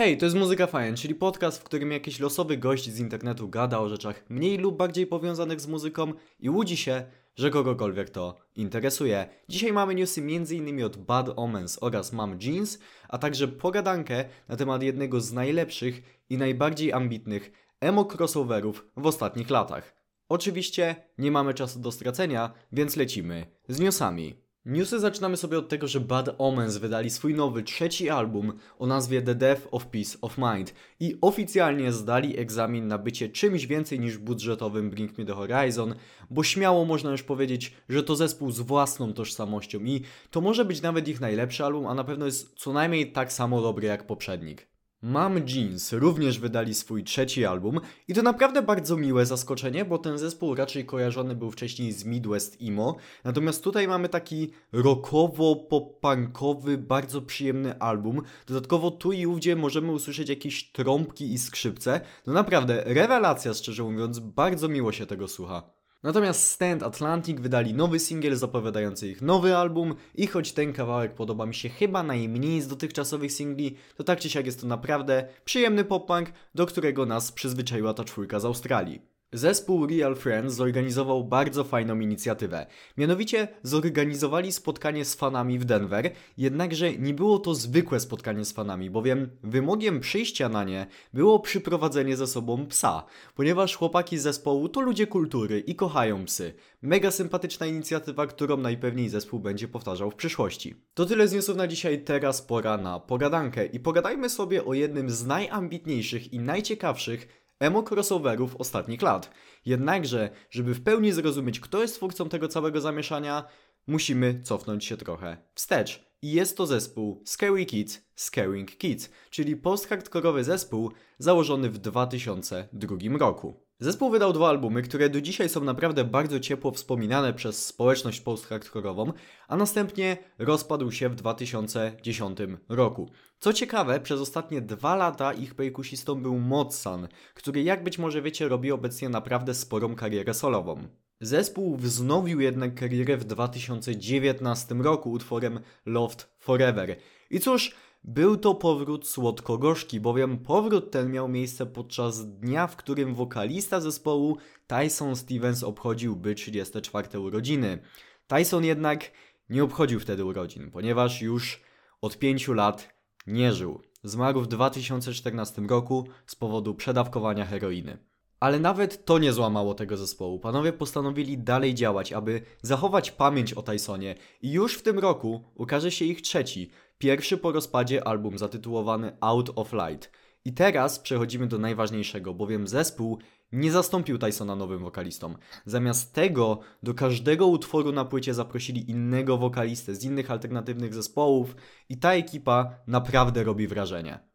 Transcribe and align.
Hej, 0.00 0.18
to 0.18 0.26
jest 0.26 0.36
Muzyka 0.36 0.66
Fajna, 0.66 0.96
czyli 0.96 1.14
podcast, 1.14 1.58
w 1.58 1.64
którym 1.64 1.92
jakiś 1.92 2.20
losowy 2.20 2.56
gość 2.56 2.90
z 2.90 2.98
internetu 2.98 3.48
gada 3.48 3.78
o 3.78 3.88
rzeczach 3.88 4.24
mniej 4.28 4.58
lub 4.58 4.76
bardziej 4.76 5.06
powiązanych 5.06 5.60
z 5.60 5.66
muzyką 5.66 6.12
i 6.38 6.50
łudzi 6.50 6.76
się, 6.76 7.04
że 7.36 7.50
kogokolwiek 7.50 8.10
to 8.10 8.36
interesuje. 8.56 9.28
Dzisiaj 9.48 9.72
mamy 9.72 9.94
newsy 9.94 10.20
m.in. 10.20 10.84
od 10.84 10.96
Bad 10.96 11.30
Omens 11.36 11.78
oraz 11.80 12.12
Mam 12.12 12.38
Jeans, 12.42 12.78
a 13.08 13.18
także 13.18 13.48
pogadankę 13.48 14.24
na 14.48 14.56
temat 14.56 14.82
jednego 14.82 15.20
z 15.20 15.32
najlepszych 15.32 16.02
i 16.30 16.38
najbardziej 16.38 16.92
ambitnych 16.92 17.52
emo 17.80 18.04
crossoverów 18.04 18.86
w 18.96 19.06
ostatnich 19.06 19.50
latach. 19.50 19.94
Oczywiście 20.28 20.96
nie 21.18 21.30
mamy 21.30 21.54
czasu 21.54 21.80
do 21.80 21.92
stracenia, 21.92 22.52
więc 22.72 22.96
lecimy 22.96 23.46
z 23.68 23.80
newsami. 23.80 24.49
Newsy 24.64 25.00
zaczynamy 25.00 25.36
sobie 25.36 25.58
od 25.58 25.68
tego, 25.68 25.88
że 25.88 26.00
Bad 26.00 26.34
Omens 26.38 26.76
wydali 26.76 27.10
swój 27.10 27.34
nowy 27.34 27.62
trzeci 27.62 28.10
album 28.10 28.52
o 28.78 28.86
nazwie 28.86 29.22
The 29.22 29.34
Death 29.34 29.62
of 29.70 29.86
Peace 29.86 30.18
of 30.20 30.38
Mind 30.38 30.74
i 31.00 31.18
oficjalnie 31.20 31.92
zdali 31.92 32.38
egzamin 32.38 32.86
na 32.86 32.98
bycie 32.98 33.28
czymś 33.28 33.66
więcej 33.66 34.00
niż 34.00 34.18
budżetowym 34.18 34.90
Bring 34.90 35.18
Me 35.18 35.24
The 35.24 35.34
Horizon, 35.34 35.94
bo 36.30 36.42
śmiało 36.44 36.84
można 36.84 37.10
już 37.10 37.22
powiedzieć, 37.22 37.74
że 37.88 38.02
to 38.02 38.16
zespół 38.16 38.50
z 38.50 38.60
własną 38.60 39.12
tożsamością 39.12 39.80
i 39.80 40.02
to 40.30 40.40
może 40.40 40.64
być 40.64 40.82
nawet 40.82 41.08
ich 41.08 41.20
najlepszy 41.20 41.64
album, 41.64 41.86
a 41.86 41.94
na 41.94 42.04
pewno 42.04 42.26
jest 42.26 42.54
co 42.58 42.72
najmniej 42.72 43.12
tak 43.12 43.32
samo 43.32 43.62
dobry 43.62 43.86
jak 43.86 44.06
poprzednik. 44.06 44.66
Mam 45.02 45.48
Jeans 45.48 45.92
również 45.92 46.38
wydali 46.38 46.74
swój 46.74 47.04
trzeci 47.04 47.46
album 47.46 47.80
i 48.08 48.14
to 48.14 48.22
naprawdę 48.22 48.62
bardzo 48.62 48.96
miłe 48.96 49.26
zaskoczenie, 49.26 49.84
bo 49.84 49.98
ten 49.98 50.18
zespół 50.18 50.54
raczej 50.54 50.86
kojarzony 50.86 51.36
był 51.36 51.50
wcześniej 51.50 51.92
z 51.92 52.04
Midwest 52.04 52.56
Emo, 52.62 52.96
natomiast 53.24 53.64
tutaj 53.64 53.88
mamy 53.88 54.08
taki 54.08 54.50
rockowo-pop-punkowy, 54.72 56.78
bardzo 56.78 57.22
przyjemny 57.22 57.78
album. 57.78 58.22
Dodatkowo 58.46 58.90
tu 58.90 59.12
i 59.12 59.26
ówdzie 59.26 59.56
możemy 59.56 59.92
usłyszeć 59.92 60.28
jakieś 60.28 60.72
trąbki 60.72 61.32
i 61.32 61.38
skrzypce. 61.38 62.00
No 62.26 62.32
naprawdę, 62.32 62.82
rewelacja 62.86 63.54
szczerze 63.54 63.82
mówiąc, 63.82 64.18
bardzo 64.18 64.68
miło 64.68 64.92
się 64.92 65.06
tego 65.06 65.28
słucha. 65.28 65.79
Natomiast 66.02 66.50
Stand 66.50 66.82
Atlantic 66.82 67.40
wydali 67.40 67.74
nowy 67.74 67.98
singiel 67.98 68.36
zapowiadający 68.36 69.08
ich 69.08 69.22
nowy 69.22 69.56
album 69.56 69.94
i 70.14 70.26
choć 70.26 70.52
ten 70.52 70.72
kawałek 70.72 71.14
podoba 71.14 71.46
mi 71.46 71.54
się 71.54 71.68
chyba 71.68 72.02
najmniej 72.02 72.60
z 72.60 72.68
dotychczasowych 72.68 73.32
singli, 73.32 73.76
to 73.96 74.04
tak 74.04 74.20
czy 74.20 74.30
siak 74.30 74.46
jest 74.46 74.60
to 74.60 74.66
naprawdę 74.66 75.28
przyjemny 75.44 75.84
pop-punk, 75.84 76.26
do 76.54 76.66
którego 76.66 77.06
nas 77.06 77.32
przyzwyczaiła 77.32 77.94
ta 77.94 78.04
czwórka 78.04 78.40
z 78.40 78.44
Australii. 78.44 79.19
Zespół 79.32 79.86
Real 79.86 80.16
Friends 80.16 80.54
zorganizował 80.54 81.24
bardzo 81.24 81.64
fajną 81.64 82.00
inicjatywę. 82.00 82.66
Mianowicie 82.96 83.48
zorganizowali 83.62 84.52
spotkanie 84.52 85.04
z 85.04 85.14
fanami 85.14 85.58
w 85.58 85.64
Denver, 85.64 86.10
jednakże 86.36 86.92
nie 86.92 87.14
było 87.14 87.38
to 87.38 87.54
zwykłe 87.54 88.00
spotkanie 88.00 88.44
z 88.44 88.52
fanami, 88.52 88.90
bowiem 88.90 89.30
wymogiem 89.42 90.00
przyjścia 90.00 90.48
na 90.48 90.64
nie 90.64 90.86
było 91.14 91.40
przyprowadzenie 91.40 92.16
ze 92.16 92.26
sobą 92.26 92.66
psa, 92.66 93.04
ponieważ 93.34 93.76
chłopaki 93.76 94.18
z 94.18 94.22
zespołu 94.22 94.68
to 94.68 94.80
ludzie 94.80 95.06
kultury 95.06 95.60
i 95.60 95.74
kochają 95.74 96.24
psy. 96.24 96.54
Mega 96.82 97.10
sympatyczna 97.10 97.66
inicjatywa, 97.66 98.26
którą 98.26 98.56
najpewniej 98.56 99.08
zespół 99.08 99.40
będzie 99.40 99.68
powtarzał 99.68 100.10
w 100.10 100.14
przyszłości. 100.14 100.74
To 100.94 101.06
tyle 101.06 101.28
z 101.28 101.32
newsów 101.32 101.56
na 101.56 101.66
dzisiaj, 101.66 102.04
teraz 102.04 102.42
pora 102.42 102.76
na 102.76 103.00
pogadankę 103.00 103.66
i 103.66 103.80
pogadajmy 103.80 104.28
sobie 104.30 104.64
o 104.64 104.74
jednym 104.74 105.10
z 105.10 105.26
najambitniejszych 105.26 106.32
i 106.32 106.38
najciekawszych 106.38 107.39
emo 107.60 107.82
crossoverów 107.82 108.56
ostatnich 108.56 109.02
lat. 109.02 109.30
Jednakże, 109.66 110.30
żeby 110.50 110.74
w 110.74 110.82
pełni 110.82 111.12
zrozumieć, 111.12 111.60
kto 111.60 111.82
jest 111.82 111.94
twórcą 111.94 112.28
tego 112.28 112.48
całego 112.48 112.80
zamieszania, 112.80 113.44
musimy 113.86 114.42
cofnąć 114.42 114.84
się 114.84 114.96
trochę 114.96 115.36
wstecz. 115.54 116.10
I 116.22 116.32
jest 116.32 116.56
to 116.56 116.66
zespół 116.66 117.22
Scary 117.26 117.66
Kids 117.66 118.00
Scaring 118.14 118.76
Kids, 118.76 119.10
czyli 119.30 119.56
post-hardkorowy 119.56 120.44
zespół 120.44 120.92
założony 121.18 121.70
w 121.70 121.78
2002 121.78 123.18
roku. 123.18 123.69
Zespół 123.82 124.10
wydał 124.10 124.32
dwa 124.32 124.48
albumy, 124.48 124.82
które 124.82 125.08
do 125.08 125.20
dzisiaj 125.20 125.48
są 125.48 125.64
naprawdę 125.64 126.04
bardzo 126.04 126.40
ciepło 126.40 126.70
wspominane 126.70 127.34
przez 127.34 127.66
społeczność 127.66 128.20
post-hardkorową, 128.20 129.12
a 129.48 129.56
następnie 129.56 130.16
rozpadł 130.38 130.92
się 130.92 131.08
w 131.08 131.14
2010 131.14 132.38
roku. 132.68 133.10
Co 133.38 133.52
ciekawe, 133.52 134.00
przez 134.00 134.20
ostatnie 134.20 134.60
dwa 134.60 134.96
lata 134.96 135.32
ich 135.32 135.54
perkusistą 135.54 136.14
był 136.14 136.38
Motsan, 136.38 137.08
który 137.34 137.62
jak 137.62 137.84
być 137.84 137.98
może 137.98 138.22
wiecie 138.22 138.48
robi 138.48 138.72
obecnie 138.72 139.08
naprawdę 139.08 139.54
sporą 139.54 139.94
karierę 139.94 140.34
solową. 140.34 140.88
Zespół 141.20 141.76
wznowił 141.76 142.40
jednak 142.40 142.74
karierę 142.74 143.16
w 143.16 143.24
2019 143.24 144.74
roku 144.74 145.10
utworem 145.10 145.60
Loved 145.86 146.28
Forever. 146.38 146.96
I 147.30 147.40
cóż, 147.40 147.74
był 148.04 148.36
to 148.36 148.54
powrót 148.54 149.08
słodko-gorzki, 149.08 150.00
bowiem 150.00 150.38
powrót 150.38 150.90
ten 150.90 151.10
miał 151.10 151.28
miejsce 151.28 151.66
podczas 151.66 152.38
dnia, 152.38 152.66
w 152.66 152.76
którym 152.76 153.14
wokalista 153.14 153.80
zespołu 153.80 154.36
Tyson 154.66 155.16
Stevens 155.16 155.62
obchodziłby 155.62 156.34
34 156.34 157.20
urodziny. 157.20 157.78
Tyson 158.26 158.64
jednak 158.64 159.10
nie 159.50 159.64
obchodził 159.64 160.00
wtedy 160.00 160.24
urodzin, 160.24 160.70
ponieważ 160.70 161.22
już 161.22 161.62
od 162.00 162.18
5 162.18 162.48
lat 162.48 162.94
nie 163.26 163.52
żył. 163.52 163.82
Zmarł 164.04 164.40
w 164.40 164.48
2014 164.48 165.62
roku 165.62 166.06
z 166.26 166.34
powodu 166.34 166.74
przedawkowania 166.74 167.46
heroiny. 167.46 167.98
Ale 168.40 168.60
nawet 168.60 169.04
to 169.04 169.18
nie 169.18 169.32
złamało 169.32 169.74
tego 169.74 169.96
zespołu. 169.96 170.38
Panowie 170.38 170.72
postanowili 170.72 171.38
dalej 171.38 171.74
działać, 171.74 172.12
aby 172.12 172.42
zachować 172.62 173.10
pamięć 173.10 173.52
o 173.52 173.62
Tysonie 173.62 174.14
i 174.42 174.52
już 174.52 174.74
w 174.74 174.82
tym 174.82 174.98
roku 174.98 175.44
ukaże 175.54 175.90
się 175.90 176.04
ich 176.04 176.22
trzeci, 176.22 176.70
pierwszy 177.00 177.38
po 177.38 177.52
rozpadzie 177.52 178.08
album 178.08 178.38
zatytułowany 178.38 179.16
Out 179.20 179.50
of 179.56 179.72
Light. 179.72 180.10
I 180.44 180.52
teraz 180.52 180.98
przechodzimy 180.98 181.46
do 181.46 181.58
najważniejszego, 181.58 182.34
bowiem 182.34 182.68
zespół 182.68 183.18
nie 183.52 183.72
zastąpił 183.72 184.18
Tysona 184.18 184.56
nowym 184.56 184.78
wokalistą. 184.78 185.34
Zamiast 185.66 186.14
tego 186.14 186.60
do 186.82 186.94
każdego 186.94 187.46
utworu 187.46 187.92
na 187.92 188.04
płycie 188.04 188.34
zaprosili 188.34 188.90
innego 188.90 189.38
wokalistę 189.38 189.94
z 189.94 190.04
innych 190.04 190.30
alternatywnych 190.30 190.94
zespołów 190.94 191.56
i 191.88 191.96
ta 191.96 192.12
ekipa 192.12 192.74
naprawdę 192.86 193.44
robi 193.44 193.66
wrażenie. 193.68 194.29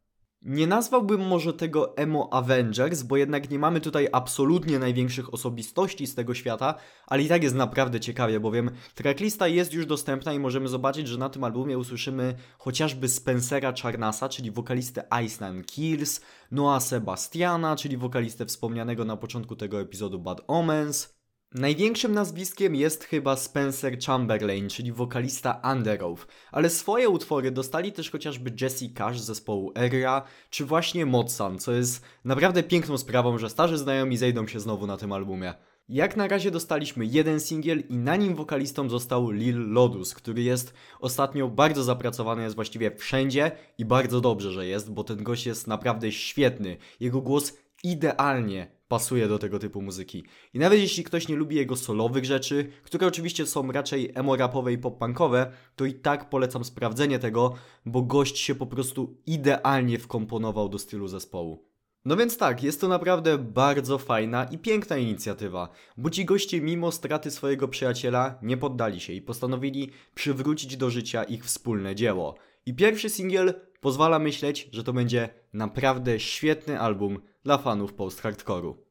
Nie 0.46 0.68
nazwałbym 0.68 1.28
może 1.28 1.54
tego 1.54 1.98
emo 1.98 2.30
Avengers, 2.34 3.04
bo 3.04 3.18
jednak 3.18 3.50
nie 3.50 3.60
mamy 3.60 3.82
tutaj 3.82 4.08
absolutnie 4.12 4.80
największych 4.80 5.34
osobistości 5.34 6.08
z 6.08 6.16
tego 6.16 6.34
świata, 6.34 6.76
ale 7.08 7.24
i 7.24 7.28
tak 7.28 7.44
jest 7.44 7.56
naprawdę 7.56 8.00
ciekawie, 8.00 8.40
bowiem 8.40 8.72
tracklista 8.96 9.48
jest 9.48 9.74
już 9.74 9.86
dostępna 9.86 10.34
i 10.34 10.40
możemy 10.40 10.68
zobaczyć, 10.68 11.08
że 11.08 11.18
na 11.18 11.30
tym 11.30 11.44
albumie 11.44 11.78
usłyszymy 11.78 12.36
chociażby 12.58 13.10
Spencera 13.10 13.74
Charnasa, 13.84 14.30
czyli 14.30 14.52
wokalistę 14.52 15.04
Iceland 15.26 15.66
Kills, 15.66 16.22
Noah 16.52 16.84
Sebastiana, 16.84 17.76
czyli 17.76 17.98
wokalistę 17.98 18.46
wspomnianego 18.46 19.06
na 19.06 19.18
początku 19.18 19.56
tego 19.56 19.82
epizodu 19.82 20.20
Bad 20.20 20.42
Omens, 20.48 21.15
Największym 21.58 22.14
nazwiskiem 22.14 22.76
jest 22.76 23.04
chyba 23.04 23.36
Spencer 23.36 24.00
Chamberlain, 24.00 24.70
czyli 24.70 24.92
wokalista 24.92 25.62
Underoath, 25.74 26.28
ale 26.52 26.70
swoje 26.70 27.10
utwory 27.10 27.52
dostali 27.52 27.92
też 27.92 28.12
chociażby 28.12 28.52
Jesse 28.62 28.90
Cash 28.90 29.20
z 29.20 29.26
zespołu 29.26 29.72
Era, 29.76 30.24
czy 30.50 30.66
właśnie 30.66 31.06
Motsan, 31.06 31.60
co 31.60 31.72
jest 31.72 32.06
naprawdę 32.26 32.64
piękną 32.64 32.98
sprawą, 32.98 33.38
że 33.38 33.50
starzy 33.50 33.78
znajomi 33.78 34.18
zejdą 34.18 34.48
się 34.48 34.60
znowu 34.60 34.88
na 34.88 34.98
tym 34.98 35.12
albumie. 35.12 35.54
Jak 35.90 36.18
na 36.18 36.28
razie 36.28 36.52
dostaliśmy 36.52 37.06
jeden 37.06 37.40
singiel 37.40 37.84
i 37.90 37.98
na 37.98 38.16
nim 38.16 38.36
wokalistą 38.36 38.90
został 38.90 39.32
Lil 39.32 39.72
Lodus, 39.72 40.14
który 40.14 40.44
jest 40.44 40.74
ostatnio 41.00 41.48
bardzo 41.48 41.84
zapracowany, 41.84 42.44
jest 42.44 42.56
właściwie 42.56 42.96
wszędzie 42.96 43.52
i 43.78 43.86
bardzo 43.86 44.22
dobrze, 44.22 44.52
że 44.52 44.68
jest, 44.68 44.92
bo 44.92 45.04
ten 45.04 45.24
gość 45.24 45.46
jest 45.46 45.68
naprawdę 45.68 46.12
świetny. 46.12 46.78
Jego 47.00 47.22
głos 47.22 47.54
idealnie 47.84 48.75
pasuje 48.96 49.28
do 49.28 49.40
tego 49.40 49.60
typu 49.60 49.82
muzyki. 49.82 50.24
I 50.54 50.60
nawet 50.60 50.80
jeśli 50.80 51.04
ktoś 51.04 51.28
nie 51.28 51.36
lubi 51.36 51.56
jego 51.56 51.76
solowych 51.76 52.26
rzeczy, 52.26 52.72
które 52.84 53.08
oczywiście 53.08 53.46
są 53.46 53.72
raczej 53.72 54.12
emo-rapowe 54.14 54.74
i 54.74 54.78
pop-punkowe, 54.78 55.52
to 55.76 55.86
i 55.86 55.94
tak 55.94 56.30
polecam 56.30 56.64
sprawdzenie 56.64 57.20
tego, 57.20 57.54
bo 57.86 58.02
gość 58.02 58.38
się 58.38 58.56
po 58.56 58.66
prostu 58.66 59.18
idealnie 59.26 60.00
wkomponował 60.00 60.70
do 60.70 60.80
stylu 60.80 61.08
zespołu. 61.08 61.66
No 62.06 62.16
więc 62.16 62.38
tak, 62.38 62.64
jest 62.64 62.82
to 62.82 62.88
naprawdę 62.88 63.38
bardzo 63.38 63.98
fajna 63.98 64.44
i 64.44 64.58
piękna 64.58 64.98
inicjatywa, 64.98 65.70
bo 65.98 66.10
ci 66.10 66.26
goście 66.26 66.62
mimo 66.62 66.92
straty 66.92 67.32
swojego 67.32 67.68
przyjaciela 67.68 68.40
nie 68.42 68.58
poddali 68.58 69.00
się 69.00 69.14
i 69.14 69.22
postanowili 69.22 69.92
przywrócić 70.14 70.78
do 70.78 70.90
życia 70.90 71.24
ich 71.24 71.46
wspólne 71.46 71.96
dzieło. 71.96 72.36
I 72.66 72.74
pierwszy 72.74 73.10
singiel 73.10 73.54
pozwala 73.82 74.20
myśleć, 74.20 74.70
że 74.72 74.84
to 74.84 74.94
będzie 74.94 75.30
naprawdę 75.54 76.20
świetny 76.20 76.80
album 76.80 77.20
dla 77.44 77.58
fanów 77.58 77.94
post-hardcore'u. 77.94 78.85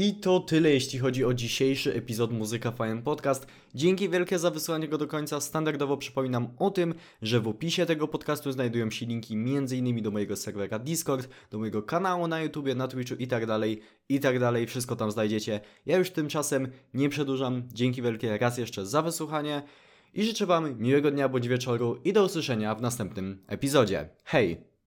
I 0.00 0.14
to 0.14 0.40
tyle, 0.40 0.70
jeśli 0.70 0.98
chodzi 0.98 1.24
o 1.24 1.34
dzisiejszy 1.34 1.94
epizod 1.94 2.32
Muzyka 2.32 2.72
Fajn 2.72 3.02
Podcast. 3.02 3.46
Dzięki 3.74 4.08
wielkie 4.08 4.38
za 4.38 4.50
wysłanie 4.50 4.88
go 4.88 4.98
do 4.98 5.06
końca. 5.06 5.40
Standardowo 5.40 5.96
przypominam 5.96 6.48
o 6.58 6.70
tym, 6.70 6.94
że 7.22 7.40
w 7.40 7.48
opisie 7.48 7.86
tego 7.86 8.08
podcastu 8.08 8.52
znajdują 8.52 8.90
się 8.90 9.06
linki 9.06 9.34
m.in. 9.34 10.02
do 10.02 10.10
mojego 10.10 10.36
serwera 10.36 10.78
Discord, 10.78 11.28
do 11.50 11.58
mojego 11.58 11.82
kanału 11.82 12.28
na 12.28 12.40
YouTubie, 12.40 12.74
na 12.74 12.88
Twitchu 12.88 13.14
i 13.14 13.26
tak 13.26 13.46
dalej, 13.46 13.80
i 14.08 14.20
tak. 14.20 14.36
Wszystko 14.66 14.96
tam 14.96 15.10
znajdziecie. 15.10 15.60
Ja 15.86 15.98
już 15.98 16.10
tymczasem 16.10 16.68
nie 16.94 17.08
przedłużam. 17.08 17.62
Dzięki 17.72 18.02
wielkie 18.02 18.38
raz 18.38 18.58
jeszcze 18.58 18.86
za 18.86 19.02
wysłuchanie 19.02 19.62
i 20.14 20.24
życzę 20.24 20.46
Wam 20.46 20.80
miłego 20.80 21.10
dnia 21.10 21.28
bądź 21.28 21.48
wieczoru 21.48 22.00
i 22.04 22.12
do 22.12 22.24
usłyszenia 22.24 22.74
w 22.74 22.82
następnym 22.82 23.42
epizodzie. 23.46 24.08
Hej! 24.24 24.67